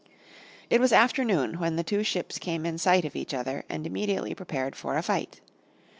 [0.71, 4.33] It was afternoon when the two ships came in sight of each other, and immediately
[4.33, 5.41] prepared for a fight.